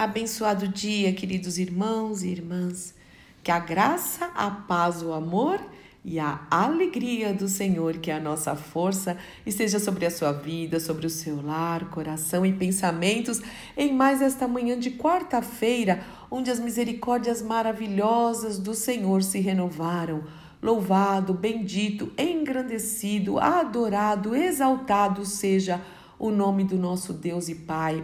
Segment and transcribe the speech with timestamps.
[0.00, 2.94] Abençoado dia, queridos irmãos e irmãs.
[3.42, 5.60] Que a graça, a paz, o amor
[6.02, 10.80] e a alegria do Senhor, que é a nossa força, esteja sobre a sua vida,
[10.80, 13.42] sobre o seu lar, coração e pensamentos
[13.76, 20.24] em mais esta manhã de quarta-feira, onde as misericórdias maravilhosas do Senhor se renovaram.
[20.62, 25.78] Louvado, bendito, engrandecido, adorado, exaltado seja
[26.18, 28.02] o nome do nosso Deus e Pai,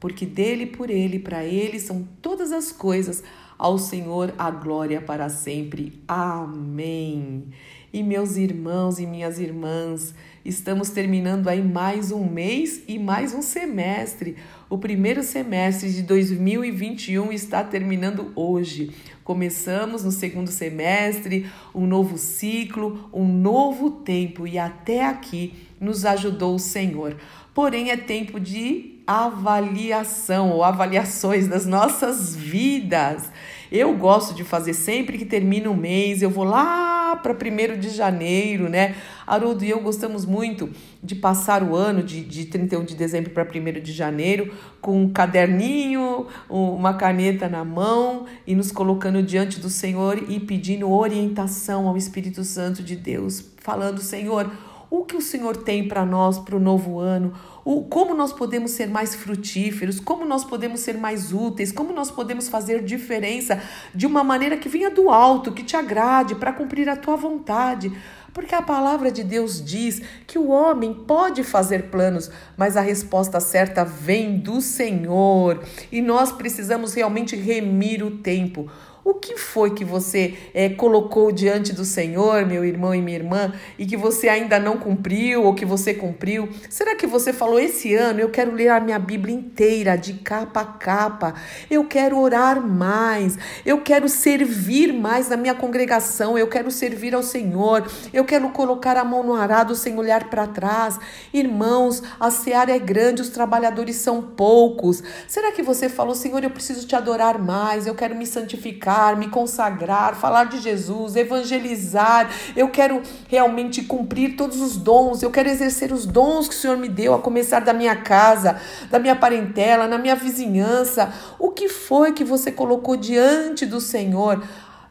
[0.00, 3.22] porque dele, por ele, para ele são todas as coisas
[3.58, 6.02] ao Senhor a glória para sempre.
[6.08, 7.44] Amém.
[7.92, 13.42] E meus irmãos e minhas irmãs, estamos terminando aí mais um mês e mais um
[13.42, 14.36] semestre.
[14.70, 18.92] O primeiro semestre de 2021 está terminando hoje.
[19.24, 26.54] Começamos no segundo semestre um novo ciclo, um novo tempo e até aqui nos ajudou
[26.54, 27.16] o Senhor.
[27.54, 33.30] Porém, é tempo de avaliação ou avaliações das nossas vidas.
[33.70, 37.90] Eu gosto de fazer sempre que termina um mês, eu vou lá para 1 de
[37.90, 38.94] janeiro, né?
[39.26, 40.70] Haroldo e eu gostamos muito
[41.02, 45.10] de passar o ano de, de 31 de dezembro para 1 de janeiro com um
[45.10, 51.96] caderninho, uma caneta na mão e nos colocando diante do Senhor e pedindo orientação ao
[51.96, 54.50] Espírito Santo de Deus, falando: Senhor,
[54.90, 57.32] o que o Senhor tem para nós para o novo ano,
[57.64, 62.10] o, como nós podemos ser mais frutíferos, como nós podemos ser mais úteis, como nós
[62.10, 63.62] podemos fazer diferença
[63.94, 67.92] de uma maneira que venha do alto, que te agrade, para cumprir a tua vontade.
[68.32, 73.40] Porque a palavra de Deus diz que o homem pode fazer planos, mas a resposta
[73.40, 75.62] certa vem do Senhor.
[75.90, 78.70] E nós precisamos realmente remir o tempo.
[79.10, 83.52] O que foi que você é, colocou diante do Senhor, meu irmão e minha irmã,
[83.76, 86.48] e que você ainda não cumpriu ou que você cumpriu?
[86.68, 90.60] Será que você falou esse ano eu quero ler a minha Bíblia inteira, de capa
[90.60, 91.34] a capa?
[91.68, 93.36] Eu quero orar mais,
[93.66, 98.96] eu quero servir mais na minha congregação, eu quero servir ao Senhor, eu quero colocar
[98.96, 101.00] a mão no arado sem olhar para trás.
[101.34, 105.02] Irmãos, a seara é grande, os trabalhadores são poucos.
[105.26, 108.99] Será que você falou, Senhor, eu preciso te adorar mais, eu quero me santificar?
[109.16, 112.30] Me consagrar, falar de Jesus, evangelizar.
[112.54, 116.76] Eu quero realmente cumprir todos os dons, eu quero exercer os dons que o Senhor
[116.76, 121.12] me deu, a começar da minha casa, da minha parentela, na minha vizinhança.
[121.38, 124.42] O que foi que você colocou diante do Senhor?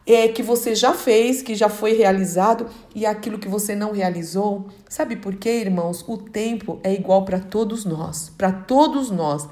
[0.06, 4.66] É, que você já fez, que já foi realizado e aquilo que você não realizou.
[4.88, 6.04] Sabe por quê, irmãos?
[6.08, 9.46] O tempo é igual para todos nós, para todos nós.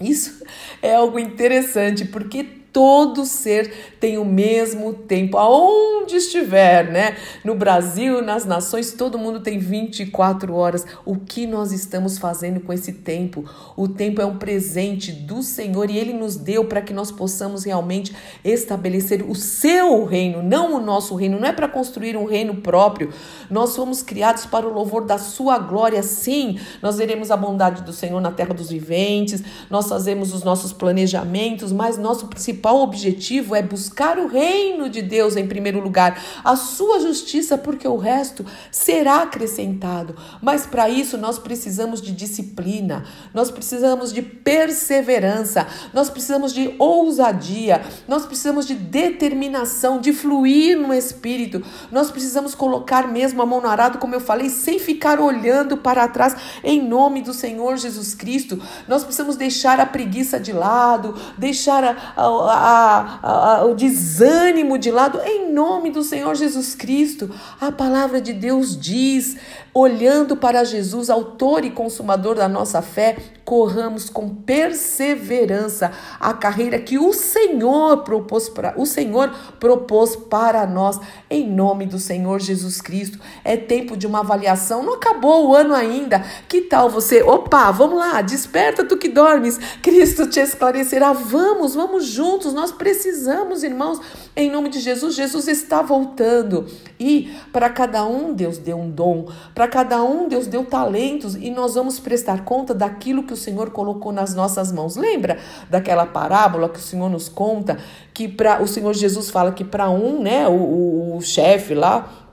[0.00, 0.44] Isso
[0.80, 7.16] é algo interessante, porque todo ser tem o mesmo tempo, aonde estiver, né?
[7.42, 10.86] No Brasil, nas nações, todo mundo tem 24 horas.
[11.04, 13.44] O que nós estamos fazendo com esse tempo?
[13.76, 17.64] O tempo é um presente do Senhor e ele nos deu para que nós possamos
[17.64, 18.14] realmente
[18.44, 21.40] estabelecer o seu reino, não o nosso reino.
[21.40, 23.12] Não é para construir um reino próprio.
[23.50, 26.02] Nós fomos criados para o louvor da sua glória.
[26.02, 30.72] Sim, nós veremos a bondade do Senhor na terra dos viventes, nós fazemos os nossos
[30.72, 36.20] planejamentos, mas nosso principal principal objetivo é buscar o reino de Deus em primeiro lugar,
[36.42, 40.16] a sua justiça, porque o resto será acrescentado.
[40.42, 47.82] Mas para isso nós precisamos de disciplina, nós precisamos de perseverança, nós precisamos de ousadia,
[48.08, 51.62] nós precisamos de determinação, de fluir no espírito.
[51.92, 56.08] Nós precisamos colocar mesmo a mão no arado, como eu falei, sem ficar olhando para
[56.08, 58.60] trás, em nome do Senhor Jesus Cristo.
[58.88, 64.90] Nós precisamos deixar a preguiça de lado, deixar a, a, a, a, o desânimo de
[64.90, 67.30] lado, em nome do Senhor Jesus Cristo.
[67.60, 69.36] A palavra de Deus diz:
[69.72, 76.98] olhando para Jesus, autor e consumador da nossa fé, corramos com perseverança a carreira que
[76.98, 83.18] o Senhor propôs para o Senhor propôs para nós em nome do Senhor Jesus Cristo.
[83.44, 84.82] É tempo de uma avaliação.
[84.82, 86.24] Não acabou o ano ainda.
[86.48, 87.22] Que tal você?
[87.22, 89.58] Opa, vamos lá, desperta tu que dormes.
[89.82, 91.12] Cristo te esclarecerá.
[91.12, 92.37] Vamos, vamos juntos.
[92.46, 94.00] Nós precisamos, irmãos,
[94.36, 95.14] em nome de Jesus.
[95.14, 96.66] Jesus está voltando.
[96.98, 101.50] E para cada um Deus deu um dom, para cada um Deus deu talentos e
[101.50, 104.96] nós vamos prestar conta daquilo que o Senhor colocou nas nossas mãos.
[104.96, 105.38] Lembra
[105.70, 107.78] daquela parábola que o Senhor nos conta
[108.12, 112.27] que para o Senhor Jesus fala que para um, né, o, o, o chefe lá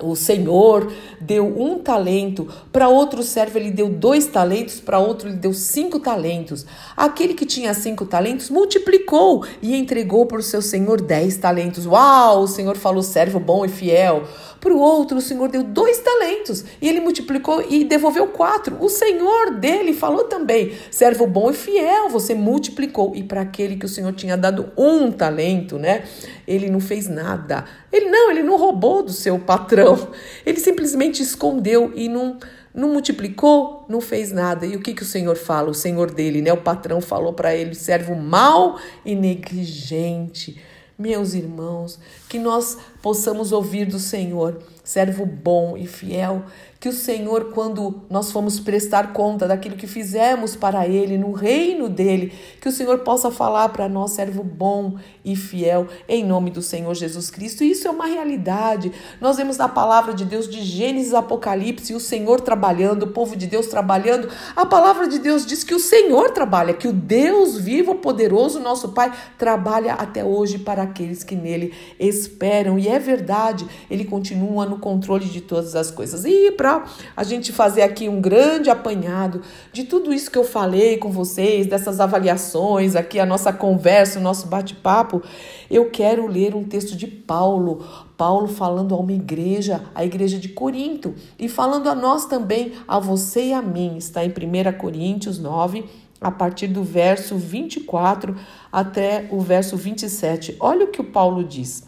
[0.00, 5.36] o Senhor deu um talento, para outro servo ele deu dois talentos, para outro ele
[5.36, 6.66] deu cinco talentos.
[6.96, 11.86] Aquele que tinha cinco talentos multiplicou e entregou para o seu Senhor dez talentos.
[11.86, 12.42] Uau!
[12.42, 14.24] O Senhor falou, servo bom e fiel.
[14.60, 18.76] Para o outro, o Senhor deu dois talentos e ele multiplicou e devolveu quatro.
[18.80, 23.14] O Senhor dele falou também: servo bom e fiel, você multiplicou.
[23.14, 26.04] E para aquele que o Senhor tinha dado um talento, né?
[26.48, 27.64] Ele não fez nada.
[27.96, 30.08] Ele não, ele não roubou do seu patrão.
[30.44, 32.38] Ele simplesmente escondeu e não
[32.76, 34.66] não multiplicou, não fez nada.
[34.66, 35.70] E o que, que o Senhor fala?
[35.70, 36.52] O Senhor dele, né?
[36.52, 40.60] O patrão falou para ele: servo mau e negligente.
[40.98, 41.98] Meus irmãos,
[42.28, 46.44] que nós possamos ouvir do Senhor, servo bom e fiel,
[46.78, 51.88] que o Senhor, quando nós formos prestar conta daquilo que fizemos para Ele, no reino
[51.88, 54.94] dele, que o Senhor possa falar para nós, servo bom
[55.24, 57.64] e fiel, em nome do Senhor Jesus Cristo.
[57.64, 58.92] E isso é uma realidade.
[59.20, 63.48] Nós vemos na palavra de Deus de Gênesis Apocalipse, o Senhor trabalhando, o povo de
[63.48, 64.28] Deus trabalhando.
[64.54, 68.90] A palavra de Deus diz que o Senhor trabalha, que o Deus vivo, poderoso, nosso
[68.90, 72.78] Pai, trabalha até hoje para aqueles que nele esperam.
[72.78, 76.24] E é verdade, ele continua no controle de todas as coisas.
[76.24, 76.84] E para para
[77.16, 79.40] a gente fazer aqui um grande apanhado
[79.72, 84.22] de tudo isso que eu falei com vocês, dessas avaliações, aqui a nossa conversa, o
[84.22, 85.22] nosso bate-papo,
[85.70, 87.86] eu quero ler um texto de Paulo.
[88.16, 92.98] Paulo falando a uma igreja, a igreja de Corinto, e falando a nós também, a
[92.98, 93.96] você e a mim.
[93.96, 95.84] Está em 1 Coríntios 9,
[96.20, 98.34] a partir do verso 24
[98.72, 100.56] até o verso 27.
[100.58, 101.84] Olha o que o Paulo diz.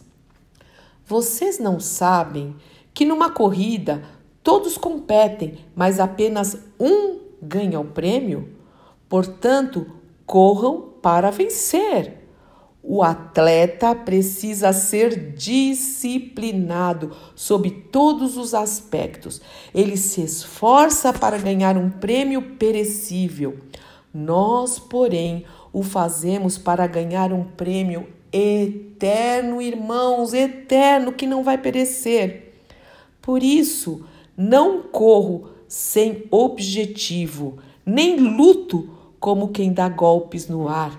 [1.05, 2.55] Vocês não sabem
[2.99, 4.03] que numa corrida
[4.49, 8.49] Todos competem, mas apenas um ganha o prêmio.
[9.07, 9.87] Portanto,
[10.25, 12.15] corram para vencer.
[12.83, 19.43] O atleta precisa ser disciplinado sob todos os aspectos.
[19.75, 23.59] Ele se esforça para ganhar um prêmio perecível.
[24.15, 32.48] Nós, porém, o fazemos para ganhar um prêmio eterno, irmãos, eterno, que não vai perecer.
[33.29, 38.89] Por isso, não corro sem objetivo, nem luto
[39.21, 40.99] como quem dá golpes no ar,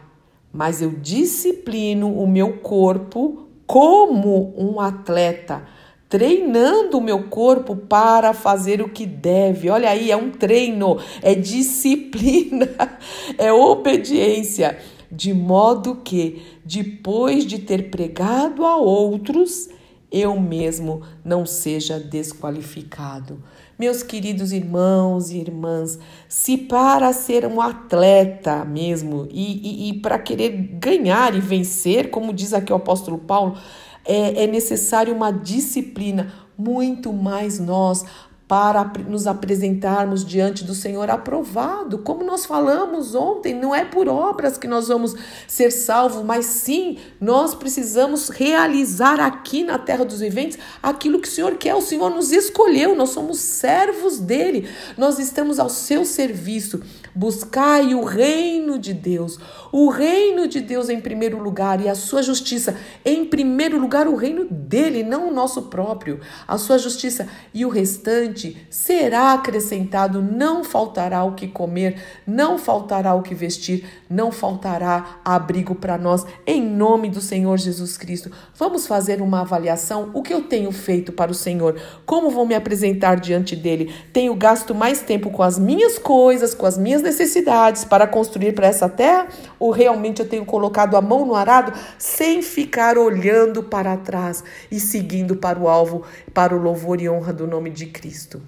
[0.53, 5.65] mas eu disciplino o meu corpo como um atleta,
[6.07, 9.67] treinando o meu corpo para fazer o que deve.
[9.67, 12.69] Olha aí, é um treino, é disciplina,
[13.39, 14.77] é obediência,
[15.11, 19.67] de modo que, depois de ter pregado a outros,
[20.11, 23.41] eu mesmo não seja desqualificado.
[23.77, 25.97] Meus queridos irmãos e irmãs,
[26.27, 32.33] se para ser um atleta mesmo e, e, e para querer ganhar e vencer, como
[32.33, 33.57] diz aqui o apóstolo Paulo,
[34.03, 38.03] é, é necessário uma disciplina, muito mais nós,
[38.49, 41.99] para nos apresentarmos diante do Senhor aprovado.
[41.99, 45.13] Como nós falamos ontem, não é por obras que nós vamos
[45.47, 51.31] ser salvos, mas sim nós precisamos realizar aqui na terra dos viventes aquilo que o
[51.31, 51.75] Senhor quer.
[51.75, 54.67] O Senhor nos escolheu, nós somos servos dele,
[54.97, 56.81] nós estamos ao seu serviço.
[57.19, 59.37] Buscai o reino de Deus,
[59.73, 64.15] o reino de Deus em primeiro lugar e a sua justiça em primeiro lugar, o
[64.15, 70.63] reino dele, não o nosso próprio, a sua justiça e o restante será acrescentado, não
[70.63, 76.65] faltará o que comer, não faltará o que vestir, não faltará abrigo para nós, em
[76.65, 78.31] nome do Senhor Jesus Cristo.
[78.55, 82.55] Vamos fazer uma avaliação, o que eu tenho feito para o Senhor, como vou me
[82.55, 83.93] apresentar diante dele?
[84.13, 88.67] Tenho gasto mais tempo com as minhas coisas, com as minhas necessidades para construir para
[88.67, 89.27] essa terra?
[89.59, 94.79] Ou realmente eu tenho colocado a mão no arado sem ficar olhando para trás e
[94.79, 98.41] seguindo para o alvo, para o louvor e honra do nome de Cristo?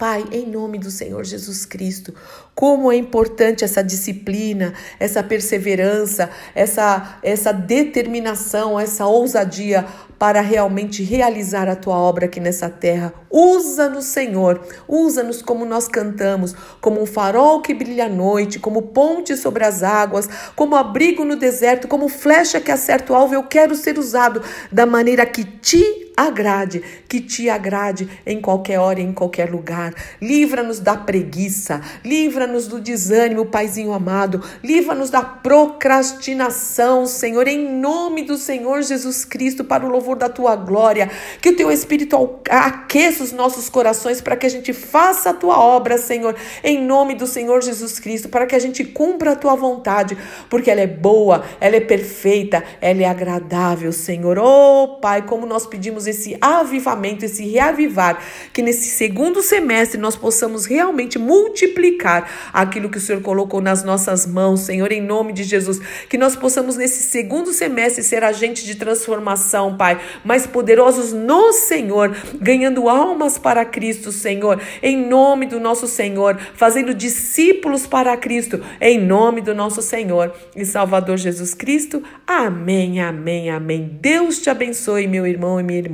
[0.00, 2.14] Pai, em nome do Senhor Jesus Cristo,
[2.54, 9.84] como é importante essa disciplina, essa perseverança, essa, essa determinação, essa ousadia
[10.18, 13.12] para realmente realizar a tua obra aqui nessa terra.
[13.30, 19.36] Usa-nos, Senhor, usa-nos como nós cantamos, como um farol que brilha à noite, como ponte
[19.36, 20.26] sobre as águas,
[20.56, 23.34] como abrigo no deserto, como flecha que acerta o alvo.
[23.34, 24.42] Eu quero ser usado
[24.72, 29.94] da maneira que te agrade, que te agrade em qualquer hora, em qualquer lugar.
[30.20, 38.36] Livra-nos da preguiça, livra-nos do desânimo, Paizinho amado, livra-nos da procrastinação, Senhor, em nome do
[38.36, 41.10] Senhor Jesus Cristo, para o louvor da tua glória.
[41.40, 45.58] Que o teu Espírito aqueça os nossos corações para que a gente faça a tua
[45.58, 49.54] obra, Senhor, em nome do Senhor Jesus Cristo, para que a gente cumpra a tua
[49.54, 50.16] vontade,
[50.48, 54.38] porque ela é boa, ela é perfeita, ela é agradável, Senhor.
[54.38, 60.16] Oh, Pai, como nós pedimos tenhamos esse avivamento, esse reavivar, que nesse segundo semestre nós
[60.16, 65.42] possamos realmente multiplicar aquilo que o Senhor colocou nas nossas mãos, Senhor, em nome de
[65.42, 71.52] Jesus, que nós possamos nesse segundo semestre ser agente de transformação, Pai, mais poderosos no
[71.52, 78.60] Senhor, ganhando almas para Cristo, Senhor, em nome do nosso Senhor, fazendo discípulos para Cristo,
[78.80, 82.02] em nome do nosso Senhor e Salvador Jesus Cristo.
[82.26, 83.98] Amém, amém, amém.
[84.00, 85.89] Deus te abençoe, meu irmão e minha irmã.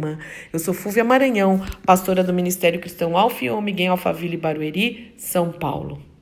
[0.52, 6.15] Eu sou Fúvia Maranhão, pastora do Ministério Cristão Alfiô Miguel Alfaville Barueri, São Paulo.